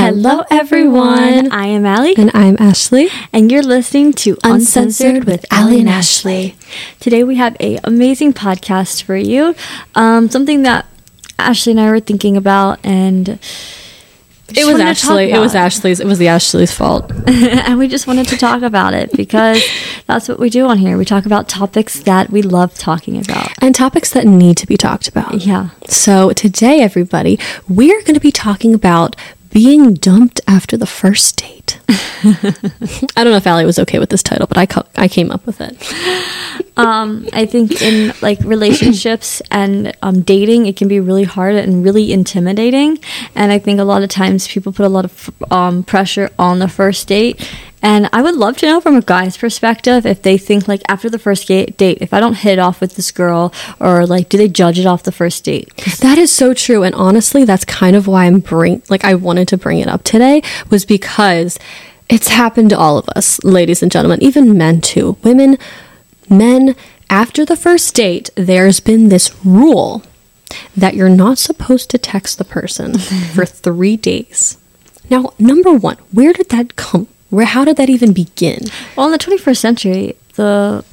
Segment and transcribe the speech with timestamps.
[0.00, 1.50] Hello, everyone.
[1.50, 2.14] I am Allie.
[2.16, 3.08] And I'm Ashley.
[3.32, 6.54] And you're listening to Uncensored with Allie and Ashley.
[7.00, 9.56] Today we have a amazing podcast for you.
[9.96, 10.86] Um, something that
[11.36, 15.32] Ashley and I were thinking about, and It was wanted to talk Ashley.
[15.32, 15.98] It was Ashley's.
[15.98, 17.10] It was the Ashley's fault.
[17.26, 19.60] and we just wanted to talk about it because
[20.06, 20.96] that's what we do on here.
[20.96, 23.50] We talk about topics that we love talking about.
[23.60, 25.44] And topics that need to be talked about.
[25.44, 25.70] Yeah.
[25.88, 27.36] So today, everybody,
[27.68, 29.16] we're going to be talking about
[29.58, 31.80] being dumped after the first date.
[31.88, 35.44] I don't know if Allie was okay with this title, but I, I came up
[35.46, 35.74] with it.
[36.78, 41.82] um, I think in like relationships and um, dating, it can be really hard and
[41.82, 43.00] really intimidating.
[43.34, 46.60] And I think a lot of times people put a lot of um, pressure on
[46.60, 47.50] the first date.
[47.82, 51.08] And I would love to know from a guy's perspective if they think like after
[51.08, 54.36] the first date, if I don't hit it off with this girl, or like do
[54.36, 55.74] they judge it off the first date?
[56.00, 56.82] That is so true.
[56.82, 60.04] And honestly, that's kind of why I'm bring like I wanted to bring it up
[60.04, 61.58] today was because
[62.08, 65.18] it's happened to all of us, ladies and gentlemen, even men too.
[65.22, 65.58] Women,
[66.28, 66.74] men,
[67.10, 70.02] after the first date, there's been this rule
[70.76, 74.56] that you're not supposed to text the person for three days.
[75.10, 77.08] Now, number one, where did that come?
[77.30, 78.60] Where how did that even begin?
[78.96, 80.84] Well, in the 21st century, the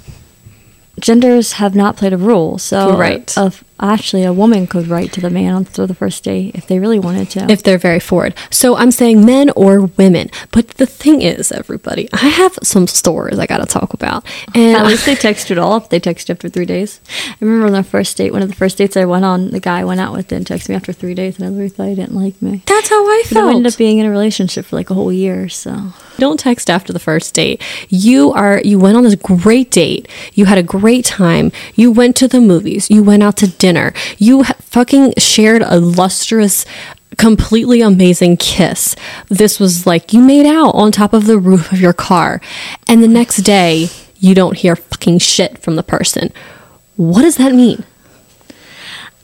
[0.99, 2.57] genders have not played a role.
[2.57, 3.35] So, Right.
[3.37, 6.79] of actually, a woman could write to the man on the first date if they
[6.79, 7.51] really wanted to.
[7.51, 8.33] if they're very forward.
[8.49, 10.29] So I'm saying men or women.
[10.51, 14.25] But the thing is, everybody, I have some stories I got to talk about.
[14.53, 16.99] And At least they text it all if they text after three days.
[17.29, 19.59] I remember on the first date, one of the first dates I went on, the
[19.59, 21.87] guy I went out with didn't text me after three days, and I really thought
[21.89, 22.61] he didn't like me.
[22.65, 25.11] that's how I But I ended up being in a relationship for like a whole
[25.11, 25.93] year, so.
[26.17, 27.61] Don't text after the first date.
[27.89, 30.07] You are you went on this great date.
[30.33, 31.51] You had a great time.
[31.75, 32.89] You went to the movies.
[32.89, 33.64] You went out to dinner.
[34.17, 36.65] You fucking shared a lustrous
[37.17, 38.95] completely amazing kiss.
[39.29, 42.41] This was like you made out on top of the roof of your car.
[42.87, 46.31] And the next day you don't hear fucking shit from the person.
[46.95, 47.83] What does that mean?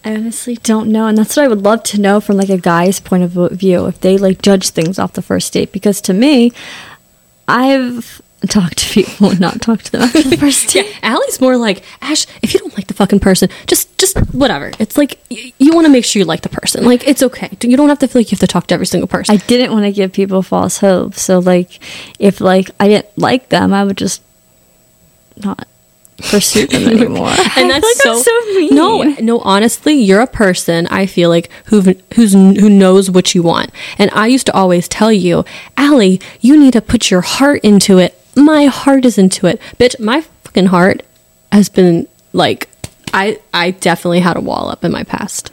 [0.04, 2.58] I honestly don't know, and that's what I would love to know from like a
[2.58, 5.72] guy's point of view if they like judge things off the first date.
[5.72, 6.52] Because to me,
[7.48, 10.88] I've talked to people and not talk to the first date.
[11.04, 12.26] Allie's more like Ash.
[12.42, 14.72] If you don't like the fucking person, just just whatever.
[14.80, 16.84] It's like y- you want to make sure you like the person.
[16.86, 17.50] Like it's okay.
[17.62, 19.34] You don't have to feel like you have to talk to every single person.
[19.34, 21.16] I didn't want to give people false hope.
[21.16, 21.80] So like,
[22.20, 24.22] if like I didn't like them, I would just
[25.38, 25.68] not
[26.30, 27.28] pursue them anymore.
[27.30, 28.76] I and that's feel like so, so mean.
[28.76, 29.40] No, no.
[29.40, 30.88] Honestly, you're a person.
[30.88, 31.82] I feel like who
[32.16, 33.72] who's who knows what you want.
[33.98, 35.46] And I used to always tell you,
[35.78, 38.18] Allie, you need to put your heart into it.
[38.36, 40.00] My heart is into it, bitch.
[40.00, 41.04] My fucking heart
[41.52, 42.70] has been like,
[43.14, 45.52] I I definitely had a wall up in my past.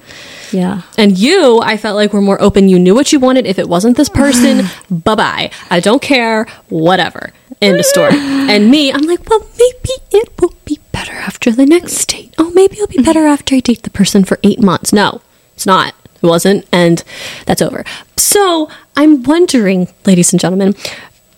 [0.53, 0.83] Yeah.
[0.97, 2.69] And you, I felt like were more open.
[2.69, 3.47] You knew what you wanted.
[3.47, 5.51] If it wasn't this person, bye bye.
[5.71, 6.47] I don't care.
[6.69, 7.33] Whatever.
[7.61, 8.15] End of story.
[8.49, 12.35] And me, I'm like, well, maybe it will be better after the next date.
[12.39, 14.91] Oh, maybe it'll be better after I date the person for eight months.
[14.91, 15.21] No,
[15.53, 15.95] it's not.
[16.23, 16.67] It wasn't.
[16.73, 17.05] And
[17.45, 17.85] that's over.
[18.17, 20.75] So I'm wondering, ladies and gentlemen,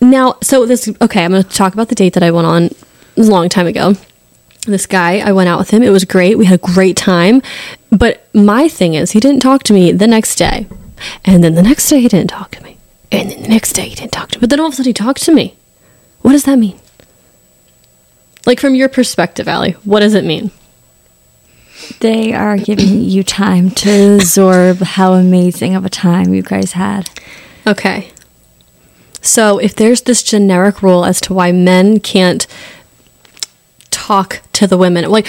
[0.01, 2.69] now, so this, okay, I'm going to talk about the date that I went on.
[3.17, 3.95] A long time ago.
[4.67, 5.83] This guy i went out with him.
[5.83, 6.37] It was great.
[6.37, 7.41] We had a great time.
[7.91, 10.67] But my thing is he didn't talk to me the next day.
[11.25, 12.77] And then the next day he didn't talk to me.
[13.11, 14.41] And then the next day he didn't talk to me.
[14.41, 15.57] But then all of a sudden he talked to me.
[16.21, 16.79] What does that mean?
[18.45, 20.51] Like from your perspective Allie, what does it mean?
[21.99, 27.09] They are giving you time to absorb how amazing of a time you guys had.
[27.67, 28.11] okay
[29.21, 32.47] so if there's this generic rule as to why men can't
[33.89, 35.27] talk to the women like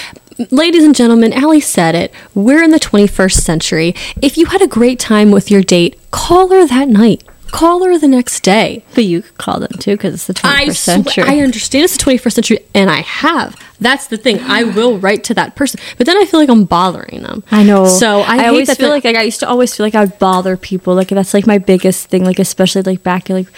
[0.50, 3.94] ladies and gentlemen Allie said it we're in the 21st century.
[4.20, 7.98] If you had a great time with your date call her that night call her
[7.98, 10.72] the next day But you could call them too because it's the 21st I swe-
[10.74, 11.24] century.
[11.24, 13.54] I understand it's the 21st century, and I have.
[13.80, 14.38] That's the thing.
[14.40, 17.42] I will write to that person, but then I feel like I'm bothering them.
[17.50, 17.86] I know.
[17.86, 20.18] So I, hate always feel like, like I used to always feel like I would
[20.18, 20.94] bother people.
[20.94, 22.24] Like that's like my biggest thing.
[22.24, 23.48] Like especially like back like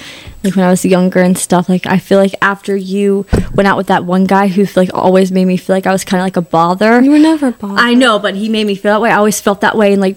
[0.43, 1.69] like when I was younger and stuff.
[1.69, 5.31] Like I feel like after you went out with that one guy who like always
[5.31, 7.01] made me feel like I was kind of like a bother.
[7.01, 7.79] you were never bothered.
[7.79, 9.11] I know, but he made me feel that way.
[9.11, 10.17] I always felt that way and like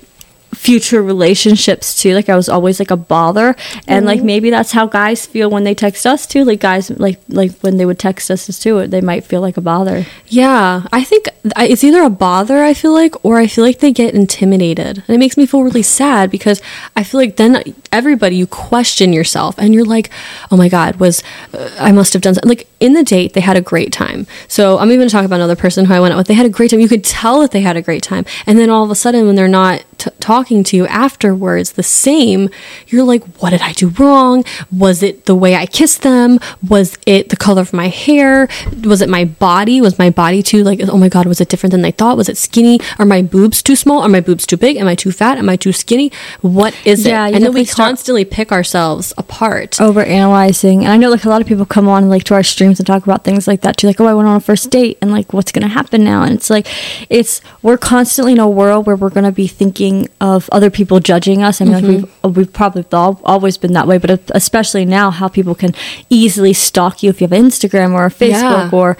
[0.58, 2.14] future relationships too.
[2.14, 3.56] Like I was always like a bother,
[3.88, 6.44] and like maybe that's how guys feel when they text us too.
[6.44, 9.62] Like guys, like like when they would text us too, they might feel like a
[9.62, 10.06] bother.
[10.28, 13.92] Yeah, I think it's either a bother I feel like or I feel like they
[13.92, 15.04] get intimidated.
[15.08, 16.62] And it makes me feel really sad because
[16.96, 20.10] I feel like then everybody you question yourself and you're like,
[20.52, 21.24] "Oh my god, was
[21.54, 24.28] uh, I must have done something." like in the date they had a great time.
[24.48, 26.28] So, I'm even going to talk about another person who I went out with.
[26.28, 26.80] They had a great time.
[26.80, 28.26] You could tell that they had a great time.
[28.46, 31.84] And then all of a sudden when they're not t- talking to you afterwards the
[31.84, 32.50] same,
[32.88, 34.44] you're like, "What did I do wrong?
[34.72, 36.40] Was it the way I kissed them?
[36.68, 38.48] Was it the color of my hair?
[38.84, 39.82] Was it my body?
[39.82, 42.18] Was my body too like oh my god, was it different than they thought?
[42.18, 42.80] Was it skinny?
[43.00, 44.02] Are my boobs too small?
[44.02, 44.78] Are my boobs too big?
[44.78, 45.38] Am I too fat?
[45.38, 46.12] Am I too skinny?
[46.42, 47.36] What is Yeah, it?
[47.36, 49.80] And then we constantly pick ourselves apart.
[49.82, 52.44] over analyzing and i know like a lot of people come on like to our
[52.44, 54.70] streams and talk about things like that too like oh i went on a first
[54.70, 56.66] date and like what's gonna happen now and it's like
[57.10, 59.87] it's we're constantly in a world where we're gonna be thinking
[60.20, 62.28] of other people judging us i mean like mm-hmm.
[62.28, 64.10] we've, we've probably al- always been that way but
[64.42, 65.72] especially now how people can
[66.10, 68.80] easily stalk you if you have instagram or a facebook Yeah.
[68.80, 68.98] or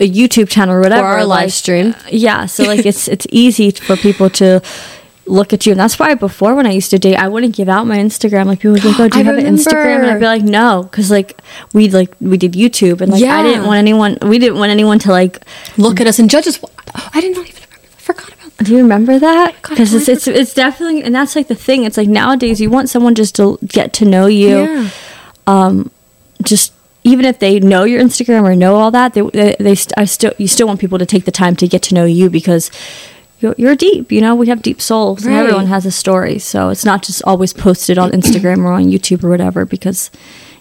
[0.00, 1.94] a youtube channel or whatever Or our live stream.
[2.10, 4.60] yeah so like it's it's easy for people to
[5.38, 7.68] look at you and that's why before when i used to date i wouldn't give
[7.74, 9.98] out my instagram like people would be like oh do you I have an instagram
[10.02, 11.30] and i'd be like no because like
[11.72, 14.98] we like we did youtube and like i didn't want anyone we didn't want anyone
[15.06, 15.34] to like
[15.78, 16.58] Look at us and judge us.
[17.14, 17.86] I did not even remember.
[17.96, 18.41] I forgot about.
[18.62, 21.96] Do you remember that because it's, it's it's definitely and that's like the thing it's
[21.96, 24.88] like nowadays you want someone just to get to know you Yeah.
[25.46, 25.90] um,
[26.42, 26.72] just
[27.04, 30.04] even if they know your Instagram or know all that, they they, they st- I
[30.04, 32.70] still you still want people to take the time to get to know you because
[33.40, 34.12] you're, you're deep.
[34.12, 36.38] You know, we have deep souls, and everyone has a story.
[36.38, 39.64] So it's not just always posted on Instagram or on YouTube or whatever.
[39.64, 40.12] Because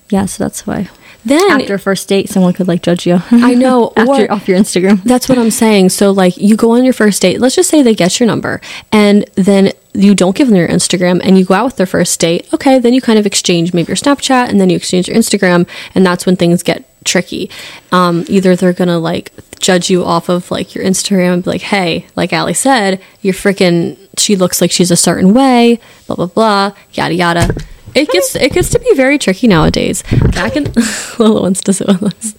[0.10, 0.90] yeah, so that's why.
[1.24, 3.22] Then After a first date, someone could like judge you.
[3.32, 5.04] I know, after or- off your Instagram.
[5.06, 5.90] That's what I'm saying.
[5.90, 7.40] So, like, you go on your first date.
[7.40, 8.60] Let's just say they get your number,
[8.92, 12.20] and then you don't give them your Instagram, and you go out with their first
[12.20, 12.48] date.
[12.54, 15.68] Okay, then you kind of exchange maybe your Snapchat, and then you exchange your Instagram,
[15.94, 17.50] and that's when things get tricky.
[17.92, 21.62] Um, either they're gonna like judge you off of like your Instagram, and be like,
[21.62, 23.98] "Hey, like Allie said, you're freaking.
[24.18, 25.80] She looks like she's a certain way.
[26.08, 26.72] Blah blah blah.
[26.94, 27.56] Yada yada."
[27.94, 30.04] It gets it gets to be very tricky nowadays.
[30.34, 30.72] Back in
[31.20, 32.36] Lola wants to sit with us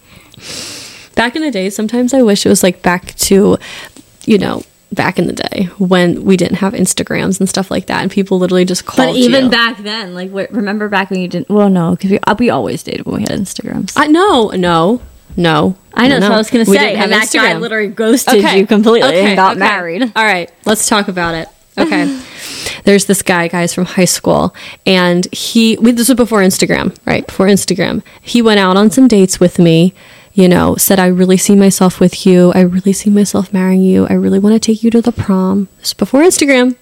[1.15, 3.57] back in the day sometimes i wish it was like back to
[4.25, 4.63] you know
[4.93, 8.39] back in the day when we didn't have instagrams and stuff like that and people
[8.39, 9.51] literally just called But even you.
[9.51, 11.49] back then, like remember back when you didn't?
[11.49, 13.95] Well, no, because we, uh, we always dated when we had Instagrams.
[13.97, 15.01] i no no
[15.35, 16.95] no I know, no, what I was gonna We say.
[16.95, 19.61] And that guy literally ghosted you completely and got okay.
[19.61, 20.03] married.
[20.15, 21.49] All right, let's talk about it.
[21.79, 22.21] Okay.
[22.85, 24.55] There's this guy, guys, from high school,
[24.87, 27.27] and he, we, this was before Instagram, right?
[27.27, 28.03] Before Instagram.
[28.21, 29.95] He went out on some dates with me,
[30.35, 32.53] you know, said, I really see myself with you.
[32.53, 34.07] I really see myself marrying you.
[34.07, 35.69] I really want to take you to the prom.
[35.79, 36.77] This before Instagram.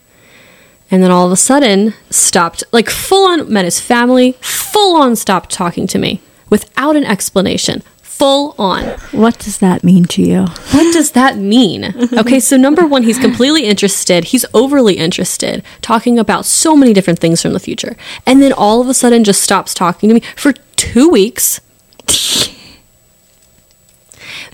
[0.91, 5.15] And then all of a sudden, stopped, like full on, met his family, full on
[5.15, 7.83] stopped talking to me without an explanation.
[8.21, 8.85] Full on.
[9.13, 10.41] What does that mean to you?
[10.73, 11.95] What does that mean?
[12.13, 14.25] Okay, so number one, he's completely interested.
[14.25, 17.97] He's overly interested, talking about so many different things from the future.
[18.27, 21.63] And then all of a sudden just stops talking to me for two weeks.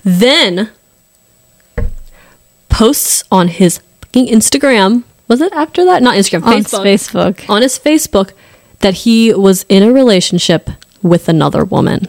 [0.03, 0.69] then
[2.69, 5.03] posts on his fucking Instagram.
[5.27, 6.01] Was it after that?
[6.01, 6.83] Not Instagram, On Facebook.
[6.85, 7.49] Facebook.
[7.49, 8.31] On his Facebook
[8.79, 10.69] that he was in a relationship
[11.01, 12.07] with another woman.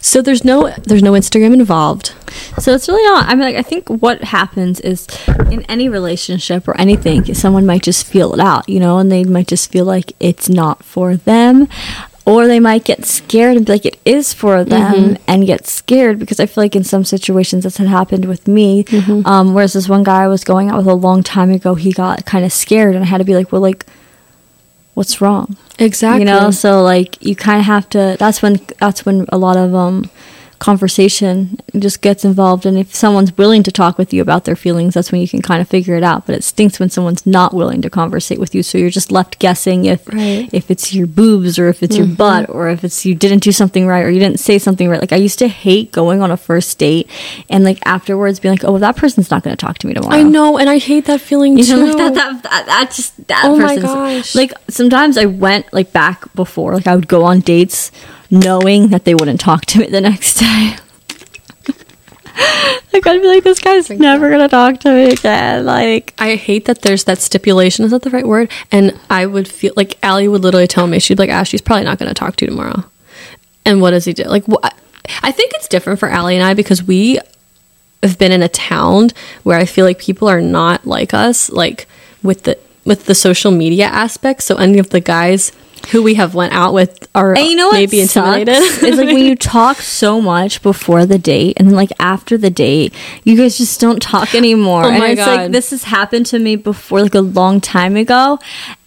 [0.00, 2.12] So there's no there's no Instagram involved.
[2.58, 3.26] So it's really not.
[3.26, 5.06] I mean, like, I think what happens is
[5.50, 9.24] in any relationship or anything, someone might just feel it out, you know, and they
[9.24, 11.68] might just feel like it's not for them.
[12.26, 16.18] Or they might get scared and be like, it is for them and get scared
[16.18, 18.84] because I feel like in some situations that's had happened with me.
[19.26, 21.92] Um, whereas this one guy I was going out with a long time ago, he
[21.92, 23.84] got kind of scared and I had to be like, well, like,
[24.94, 25.56] what's wrong?
[25.78, 26.20] Exactly.
[26.20, 29.56] you know so like you kind of have to that's when that's when a lot
[29.56, 30.08] of um
[30.64, 34.94] conversation just gets involved and if someone's willing to talk with you about their feelings
[34.94, 37.52] that's when you can kind of figure it out but it stinks when someone's not
[37.52, 40.48] willing to conversate with you so you're just left guessing if Right.
[40.54, 42.14] if it's your boobs or if it's your mm-hmm.
[42.14, 45.02] butt or if it's you didn't do something right or you didn't say something right
[45.02, 47.10] like i used to hate going on a first date
[47.50, 49.92] and like afterwards being like oh well, that person's not going to talk to me
[49.92, 51.76] tomorrow I know, and I hate that feeling you too.
[51.76, 54.34] know, like that, that, that, that just that Oh my gosh.
[54.34, 57.90] like sometimes I went like back before, like I would go on dates
[58.30, 60.76] knowing that they wouldn't talk to me the next day.
[62.92, 65.64] like I'd be like, this guy's never gonna talk to me again.
[65.64, 67.84] Like I hate that there's that stipulation.
[67.84, 68.50] Is that the right word?
[68.72, 71.60] And I would feel like Allie would literally tell me, she'd be like, Ash, she's
[71.60, 72.84] probably not going to talk to you tomorrow.
[73.64, 74.24] And what does he do?
[74.24, 74.68] Like, wh-
[75.22, 77.18] I think it's different for Allie and I because we
[78.02, 79.10] have been in a town
[79.42, 81.88] where I feel like people are not like us, like
[82.22, 84.42] with the with the social media aspect.
[84.42, 85.52] So any of the guys
[85.90, 88.54] who we have went out with are And you know what maybe intimidated.
[88.56, 92.50] It's like when you talk so much before the date, and then like after the
[92.50, 94.84] date, you guys just don't talk oh anymore.
[94.84, 95.36] Oh and it's God.
[95.36, 98.38] like this has happened to me before, like a long time ago,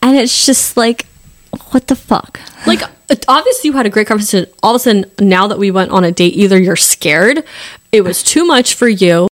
[0.01, 1.05] and it's just like,
[1.71, 2.39] what the fuck?
[2.65, 2.81] like
[3.27, 4.51] obviously you had a great conversation.
[4.61, 7.43] All of a sudden, now that we went on a date, either you're scared,
[7.91, 9.27] it was too much for you.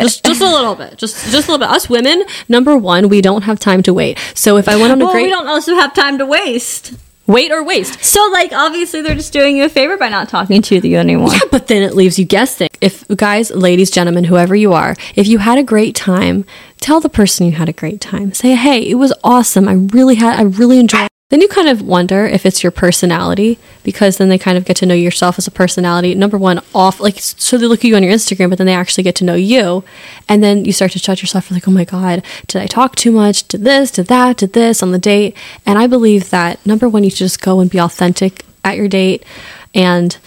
[0.00, 1.68] Just, just a little bit, just, just a little bit.
[1.74, 4.18] Us women, number one, we don't have time to wait.
[4.34, 6.94] So if I went on a Well, great we don't also have time to waste.
[7.26, 10.62] wait or waste, So like obviously they're just doing you a favor by not talking
[10.62, 11.32] to you anymore.
[11.32, 12.68] Yeah, but then it leaves you guessing.
[12.80, 16.44] If guys, ladies, gentlemen, whoever you are, if you had a great time,
[16.80, 18.32] tell the person you had a great time.
[18.32, 19.68] Say, "Hey, it was awesome.
[19.68, 23.58] I really had I really enjoyed." Then you kind of wonder if it's your personality
[23.84, 26.14] because then they kind of get to know yourself as a personality.
[26.14, 28.74] Number one, off like so they look at you on your Instagram, but then they
[28.74, 29.84] actually get to know you,
[30.28, 32.96] and then you start to judge yourself for like, "Oh my god, did I talk
[32.96, 33.46] too much?
[33.48, 33.92] Did this?
[33.92, 34.36] Did that?
[34.38, 37.60] Did this on the date?" And I believe that number one, you should just go
[37.60, 39.24] and be authentic at your date,
[39.72, 40.18] and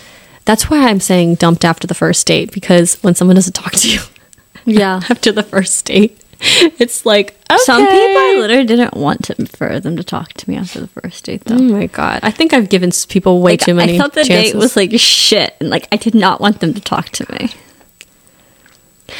[0.46, 3.90] that's why I'm saying dumped after the first date because when someone doesn't talk to
[3.90, 4.00] you
[4.66, 5.02] Yeah.
[5.10, 6.18] after the first date,
[6.78, 7.58] it's like okay.
[7.64, 10.88] Some people I literally didn't want to, for them to talk to me after the
[10.88, 11.56] first date though.
[11.56, 12.20] Oh my god!
[12.22, 13.96] I think I've given people way Like, too many.
[13.96, 14.52] I thought the chances.
[14.52, 17.50] date was like shit, and like I did not want them to talk to me.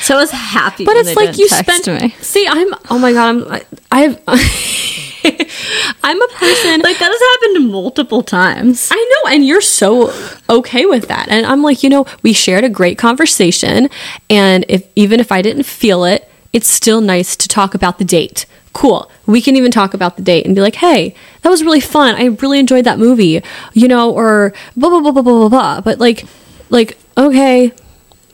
[0.02, 1.88] So I was happy, but it's like you spent.
[1.88, 2.10] me.
[2.20, 2.74] See, I'm.
[2.90, 3.48] Oh my god!
[3.48, 3.62] I'm.
[3.92, 4.20] I've.
[6.04, 6.82] I'm a person.
[6.82, 8.90] Like that has happened multiple times.
[8.92, 10.12] I know, and you're so
[10.50, 11.30] okay with that.
[11.30, 13.90] And I'm like, you know, we shared a great conversation,
[14.30, 18.06] and if even if I didn't feel it, it's still nice to talk about the
[18.06, 18.46] date.
[18.72, 19.10] Cool.
[19.26, 22.16] We can even talk about the date and be like, hey, that was really fun.
[22.16, 23.42] I really enjoyed that movie,
[23.74, 25.82] you know, or blah blah blah blah blah blah blah.
[25.82, 26.26] But like,
[26.70, 27.72] like, okay,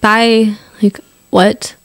[0.02, 0.56] bye.
[0.82, 1.00] Like,
[1.30, 1.76] what?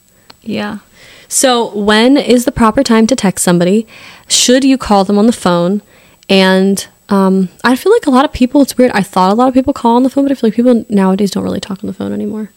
[0.41, 0.79] Yeah.
[1.27, 3.87] So, when is the proper time to text somebody?
[4.27, 5.81] Should you call them on the phone?
[6.29, 8.91] And um, I feel like a lot of people, it's weird.
[8.91, 10.85] I thought a lot of people call on the phone, but I feel like people
[10.89, 12.51] nowadays don't really talk on the phone anymore.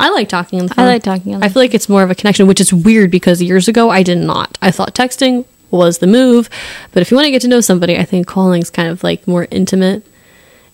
[0.00, 0.84] I like talking on the phone.
[0.84, 1.50] I like talking on the phone.
[1.50, 4.02] I feel like it's more of a connection, which is weird because years ago I
[4.02, 4.56] did not.
[4.62, 6.48] I thought texting was the move,
[6.92, 9.02] but if you want to get to know somebody, I think calling is kind of
[9.02, 10.04] like more intimate.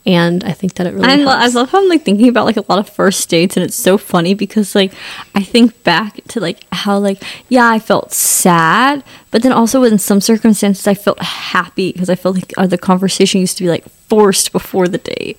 [0.07, 2.45] And I think that it really I, lo- I love how I'm like thinking about
[2.45, 4.93] like a lot of first dates, and it's so funny because like
[5.35, 9.99] I think back to like how like yeah I felt sad, but then also in
[9.99, 13.71] some circumstances I felt happy because I felt like uh, the conversation used to be
[13.71, 15.39] like forced before the date.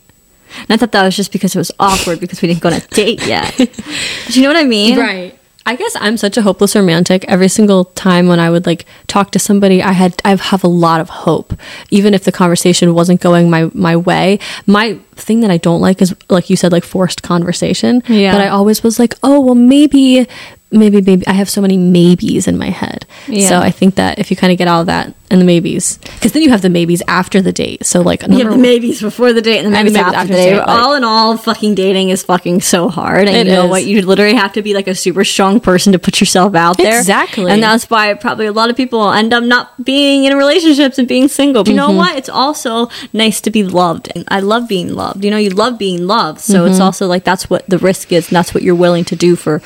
[0.57, 2.75] And I thought that was just because it was awkward because we didn't go on
[2.75, 3.53] a date yet.
[3.57, 4.97] but you know what I mean?
[4.97, 5.39] Right.
[5.67, 7.25] I guess I'm such a hopeless romantic.
[7.27, 10.67] Every single time when I would like talk to somebody, I had I have a
[10.67, 11.53] lot of hope,
[11.89, 14.37] even if the conversation wasn't going my my way.
[14.67, 18.03] My thing that I don't like is like you said, like forced conversation.
[18.07, 18.33] Yeah.
[18.33, 20.27] But I always was like, oh well, maybe,
[20.71, 21.25] maybe, maybe.
[21.27, 23.05] I have so many maybes in my head.
[23.27, 23.47] Yeah.
[23.49, 25.97] So I think that if you kind of get all of that and the maybes,
[25.97, 27.85] because then you have the maybes after the date.
[27.85, 30.07] So like You have the maybes before the date and the And the maybes, maybes
[30.07, 30.49] after, after the date.
[30.51, 33.27] date, like- all in all, fucking dating is fucking so hard.
[33.27, 33.69] And you know is.
[33.71, 33.85] what?
[33.85, 36.97] You literally have to be like a super strong person to put yourself out there.
[36.99, 37.51] Exactly.
[37.51, 41.07] And that's why probably a lot of people end up not being in relationships and
[41.07, 41.63] being single.
[41.63, 41.91] But you Mm-hmm.
[41.91, 42.17] know what?
[42.17, 44.11] It's also nice to be loved.
[44.15, 45.23] And I love being loved.
[45.25, 46.41] You know, you love being loved.
[46.41, 46.71] So Mm-hmm.
[46.71, 48.27] it's also like that's what the risk is.
[48.29, 49.59] And that's what you're willing to do for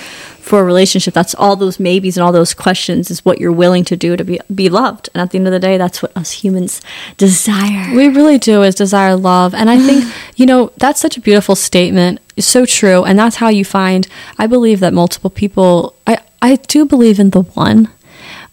[0.50, 1.14] for a relationship.
[1.14, 4.24] That's all those maybes and all those questions is what you're willing to do to
[4.24, 5.08] be be loved.
[5.14, 6.82] And at the end of the day, that's what us humans
[7.18, 7.96] desire.
[7.96, 9.54] We really do is desire love.
[9.54, 12.20] And I think, you know, that's such a beautiful statement.
[12.36, 13.04] It's so true.
[13.04, 14.08] And that's how you find,
[14.40, 17.90] I believe that multiple people, I, I do believe in the one.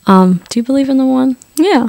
[0.07, 1.37] Um, do you believe in the one?
[1.55, 1.89] Yeah.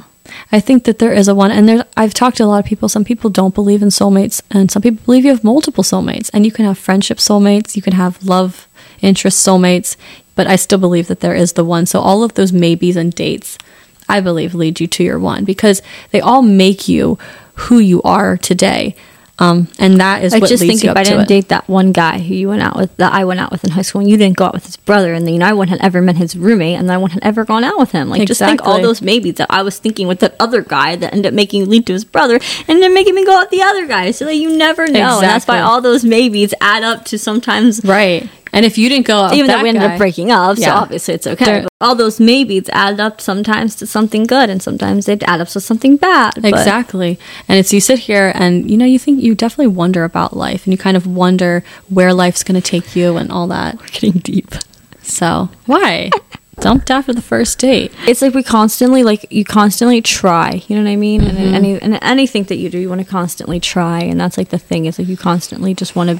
[0.53, 1.85] I think that there is a one, and there.
[1.95, 2.89] I've talked to a lot of people.
[2.89, 6.29] Some people don't believe in soulmates, and some people believe you have multiple soulmates.
[6.33, 8.67] And you can have friendship soulmates, you can have love
[9.01, 9.95] interest soulmates,
[10.35, 11.85] but I still believe that there is the one.
[11.85, 13.57] So all of those maybes and dates,
[14.07, 17.17] I believe, lead you to your one because they all make you
[17.55, 18.95] who you are today.
[19.39, 21.27] Um, and that is I what just leads think you if I didn't it.
[21.27, 23.69] date that one guy who you went out with, that I went out with in
[23.69, 25.53] high school, and you didn't go out with his brother, and then you know, I
[25.53, 28.09] wouldn't have ever met his roommate, and I wouldn't have ever gone out with him.
[28.09, 31.13] Like, just think all those maybes that I was thinking with that other guy that
[31.13, 33.51] ended up making you lead to his brother, and then making me go out with
[33.51, 34.09] the other guy.
[34.09, 37.85] So like, you never know, and that's why all those maybes add up to sometimes.
[37.85, 38.27] right.
[38.53, 40.61] And if you didn't go out, Even though we ended guy- up breaking up, so
[40.63, 40.73] Yeah.
[40.75, 41.65] obviously it's okay.
[41.81, 45.59] All those maybes add up sometimes to something good, and sometimes they'd add up to
[45.59, 46.33] something bad.
[46.35, 47.19] But- Exactly.
[47.47, 50.65] And it's you sit here and you know you think you definitely wonder about life
[50.65, 53.77] and you kind of wonder where life's going to take you and all that.
[53.79, 54.55] We're getting deep.
[55.03, 56.09] So, why?
[56.59, 57.93] Dumped after the first date.
[58.07, 61.53] it's like we constantly like you constantly try you know what i mean and Mm-hmm.
[61.53, 64.57] any and anything that you do you want to constantly try and that's like the
[64.57, 66.19] thing is like you constantly just want to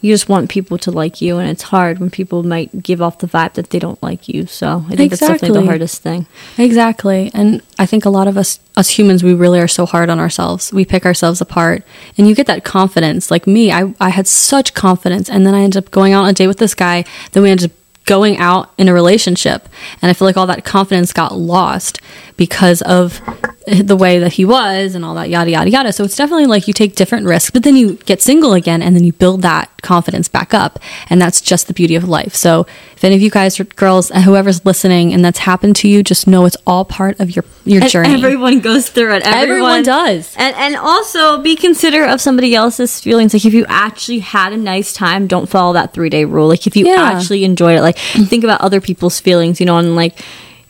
[0.00, 3.18] you just want people to like you, and it's hard when people might give off
[3.18, 4.46] the vibe that they don't like you.
[4.46, 6.26] So I think that's definitely the hardest thing.
[6.56, 7.30] Exactly.
[7.34, 10.20] And I think a lot of us us humans we really are so hard on
[10.20, 10.72] ourselves.
[10.72, 11.82] We pick ourselves apart.
[12.16, 13.30] And you get that confidence.
[13.30, 16.30] Like me, I I had such confidence and then I ended up going out on
[16.30, 19.68] a date with this guy, then we ended up going out in a relationship.
[20.00, 22.00] And I feel like all that confidence got lost
[22.36, 23.20] because of
[23.68, 25.92] the way that he was and all that yada yada yada.
[25.92, 28.94] So it's definitely like you take different risks, but then you get single again and
[28.96, 30.78] then you build that confidence back up.
[31.10, 32.34] And that's just the beauty of life.
[32.34, 36.02] So if any of you guys or girls, whoever's listening and that's happened to you,
[36.02, 38.14] just know it's all part of your your And journey.
[38.14, 39.22] Everyone goes through it.
[39.26, 40.34] Everyone does.
[40.36, 43.34] And and also be considerate of somebody else's feelings.
[43.34, 46.48] Like if you actually had a nice time, don't follow that three day rule.
[46.48, 47.02] Like if you Yeah.
[47.02, 50.18] actually enjoyed it, like think about other people's feelings, you know, and like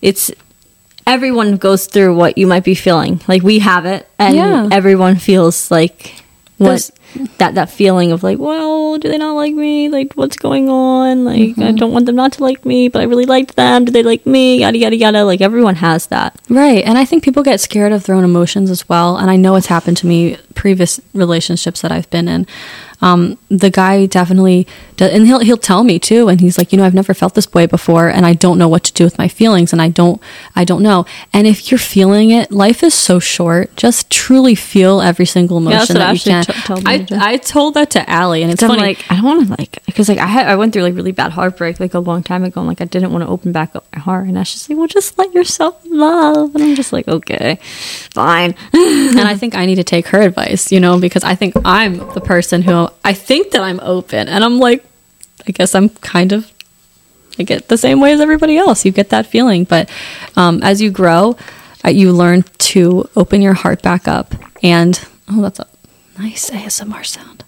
[0.02, 0.30] it's
[1.08, 3.20] everyone goes through what you might be feeling.
[3.26, 4.68] Like we have it and Yeah.
[4.70, 6.14] everyone feels like
[6.58, 6.92] what There's-
[7.38, 9.88] that that feeling of like, well, do they not like me?
[9.88, 11.24] Like what's going on?
[11.24, 11.62] Like Mm-hmm.
[11.62, 13.84] I don't want them not to like me, but I really liked them.
[13.86, 14.58] Do they like me?
[14.60, 15.24] Yada yada yada.
[15.24, 16.36] Like everyone has that.
[16.50, 16.84] Right.
[16.84, 19.16] And I think people get scared of their own emotions as well.
[19.16, 22.46] And I know it's happened to me previous relationships that I've been in.
[23.00, 26.28] Um, the guy definitely does, and he'll he'll tell me too.
[26.28, 28.68] And he's like, you know, I've never felt this way before, and I don't know
[28.68, 30.20] what to do with my feelings, and I don't
[30.56, 31.06] I don't know.
[31.32, 33.74] And if you're feeling it, life is so short.
[33.76, 36.42] Just truly feel every single Yeah, emotion what that you can.
[36.44, 37.06] t- told I.
[37.12, 38.82] I told that to Allie, and it's I'm funny.
[38.82, 41.12] like, I don't want to like, because like I had, I went through like really
[41.12, 43.76] bad heartbreak like a long time ago, and like I didn't want to open back
[43.76, 46.92] up my heart, and that's just like, well, just let yourself love, and I'm just
[46.92, 47.60] like, okay,
[48.10, 48.54] fine.
[48.72, 51.98] and I think I need to take her advice, you know, because I think I'm
[52.14, 54.84] the person who I think that I'm open, and I'm like,
[55.46, 56.52] I guess I'm kind of,
[57.38, 58.84] I get the same way as everybody else.
[58.84, 59.90] You get that feeling, but
[60.36, 61.36] um, as you grow,
[61.84, 65.66] uh, you learn to open your heart back up, and oh, that's a
[66.18, 67.44] nice ASMR sound.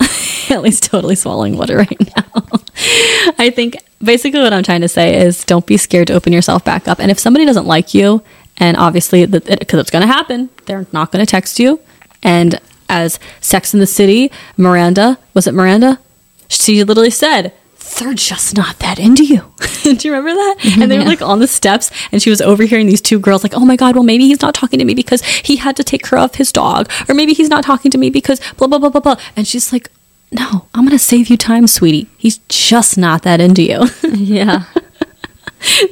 [0.50, 2.42] Ellie's totally swallowing water right now.
[3.38, 6.64] I think basically what I'm trying to say is don't be scared to open yourself
[6.64, 6.98] back up.
[6.98, 8.22] And if somebody doesn't like you,
[8.58, 11.80] and obviously because it, it's going to happen, they're not going to text you.
[12.22, 16.00] And as Sex in the City, Miranda was it Miranda?
[16.48, 17.52] She literally said.
[17.98, 19.44] They're just not that into you.
[19.82, 20.56] Do you remember that?
[20.58, 23.44] Mm-hmm, and they were like on the steps, and she was overhearing these two girls,
[23.44, 25.84] like, oh my God, well, maybe he's not talking to me because he had to
[25.84, 28.78] take care of his dog, or maybe he's not talking to me because blah, blah,
[28.78, 29.16] blah, blah, blah.
[29.36, 29.88] And she's like,
[30.32, 32.08] no, I'm going to save you time, sweetie.
[32.18, 33.86] He's just not that into you.
[34.12, 34.64] yeah.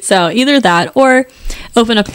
[0.00, 1.26] so either that or
[1.76, 2.08] open up.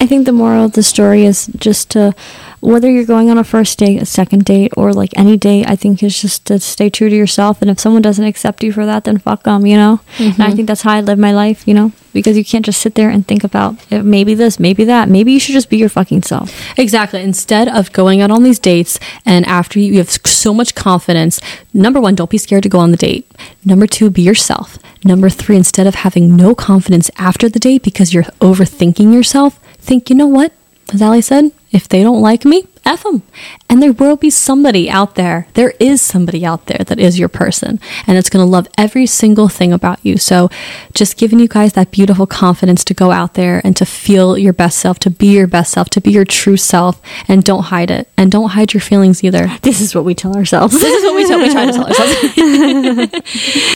[0.00, 2.14] I think the moral of the story is just to,
[2.60, 5.76] whether you're going on a first date, a second date, or like any date, I
[5.76, 7.62] think is just to stay true to yourself.
[7.62, 10.00] And if someone doesn't accept you for that, then fuck them, you know?
[10.18, 11.92] And I think that's how I live my life, you know?
[12.12, 15.08] Because you can't just sit there and think about eh, maybe this, maybe that.
[15.08, 16.78] Maybe you should just be your fucking self.
[16.78, 17.22] Exactly.
[17.22, 21.40] Instead of going out on these dates and after you, you have so much confidence,
[21.72, 23.30] number one, don't be scared to go on the date.
[23.64, 24.78] Number two, be yourself.
[25.04, 30.10] Number three, instead of having no confidence after the date because you're overthinking yourself, think,
[30.10, 30.52] you know what?
[30.92, 33.22] As Allie said, if they don't like me, F them.
[33.68, 35.46] And there will be somebody out there.
[35.54, 39.06] There is somebody out there that is your person and it's going to love every
[39.06, 40.16] single thing about you.
[40.16, 40.48] So
[40.92, 44.52] just giving you guys that beautiful confidence to go out there and to feel your
[44.52, 47.90] best self, to be your best self, to be your true self and don't hide
[47.90, 48.08] it.
[48.16, 49.48] And don't hide your feelings either.
[49.62, 50.80] This is what we tell ourselves.
[50.80, 53.14] This is what we tell we try to tell ourselves.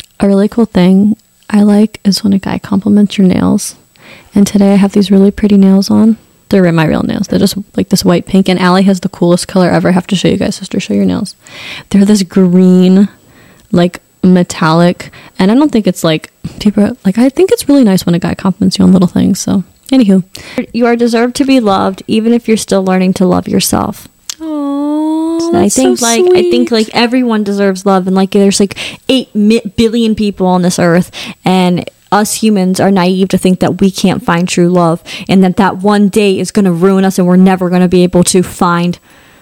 [0.21, 1.17] a really cool thing
[1.49, 3.77] I like is when a guy compliments your nails.
[4.35, 6.19] And today I have these really pretty nails on.
[6.55, 7.27] They're in my real nails.
[7.27, 8.49] They're just like this white pink.
[8.49, 9.89] And Allie has the coolest color ever.
[9.89, 10.79] I have to show you guys, sister.
[10.79, 11.35] Show your nails.
[11.91, 13.09] They're this green,
[13.73, 15.11] like metallic.
[15.37, 18.15] And I don't think it's like people are- like I think it's really nice when
[18.15, 19.41] a guy compliments you on little things.
[19.41, 20.23] So anywho.
[20.73, 24.07] you are deserved to be loved, even if you're still learning to love yourself.
[24.41, 29.35] Oh, I think like I think like everyone deserves love, and like there's like eight
[29.35, 31.11] mi- billion people on this earth,
[31.45, 35.57] and us humans are naive to think that we can't find true love, and that
[35.57, 38.25] that one day is going to ruin us, and we're never going to be able
[38.25, 38.99] to find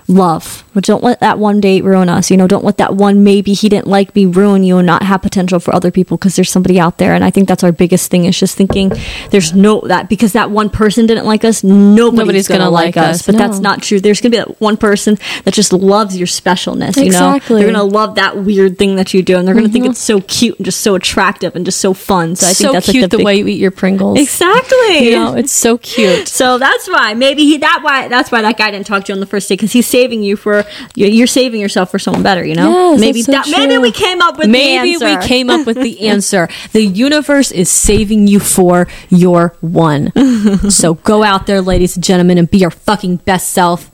[0.09, 0.65] love.
[0.75, 2.31] But don't let that one date ruin us.
[2.31, 5.03] You know, don't let that one maybe he didn't like me ruin you and not
[5.03, 7.15] have potential for other people because there's somebody out there.
[7.15, 8.93] And I think that's our biggest thing is just thinking
[9.31, 12.97] there's no that because that one person didn't like us, nobody's, Nobody's gonna, gonna like
[12.97, 13.21] us.
[13.21, 14.01] us, But that's not true.
[14.01, 16.97] There's gonna be that one person that just loves your specialness.
[16.97, 17.57] You Exactly.
[17.57, 19.93] know, they're gonna love that weird thing that you do, and they're gonna think mm-hmm.
[19.93, 22.37] it's so cute and just so attractive and just so fun.
[22.37, 24.19] So I think so that's cute like the, the, way you eat your Pringles.
[24.19, 25.09] exactly.
[25.09, 26.29] You know, it's so cute.
[26.43, 29.15] So that's why maybe he that why that's why that guy didn't talk to you
[29.15, 32.45] on the first date because he's saving you for you're, saving yourself for someone better.
[32.45, 35.67] You know, Yes, maybe so that maybe we came up with Maybe we came up
[35.67, 36.49] with the answer.
[36.73, 40.13] The universe is saving you for your one.
[40.71, 43.91] so go out there, ladies and gentlemen, and be your fucking best self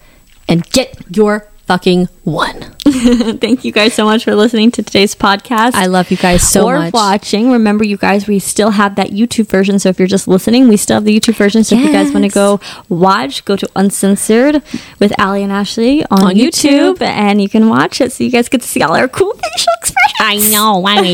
[0.49, 2.63] and get your fucking one.
[2.89, 5.75] Thank you guys so much for listening to today's podcast.
[5.75, 6.95] I love you guys so or much.
[6.95, 7.53] watching.
[7.53, 9.79] Remember, you guys, we still have that YouTube version.
[9.79, 11.63] So if you're just listening, we still have the YouTube version.
[11.65, 14.63] So if you guys want to go watch, go to Uncensored
[14.99, 17.03] with Allie and Ashley on, On YouTube, YouTube.
[17.03, 19.73] and you can watch it so you guys get to see all our cool facial
[19.79, 20.19] expressions.
[20.21, 20.85] I know.
[20.87, 20.99] I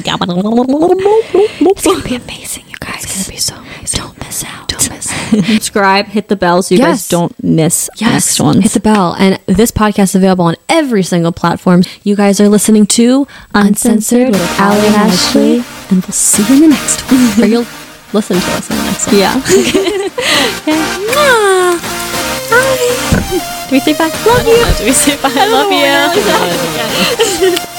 [1.67, 3.03] It's gonna be amazing, you guys.
[3.03, 4.01] It's gonna be so amazing.
[4.01, 4.69] Don't miss out.
[4.69, 4.94] Don't miss
[5.55, 8.63] Subscribe, hit the bell so you guys don't miss Yes, next ones.
[8.63, 9.15] hit the bell.
[9.19, 11.83] And this podcast is available on every single platform.
[12.03, 15.57] You guys are listening to Uncensored with Allie and Ashley.
[15.91, 17.41] and we'll see you in the next one.
[17.43, 17.67] or you'll
[18.13, 19.17] listen to us in the next one.
[19.19, 19.35] yeah.
[23.69, 24.09] Do we say bye?
[24.27, 24.65] Love you.
[24.79, 25.33] Do we say bye?
[25.35, 25.47] I
[27.41, 27.74] love you.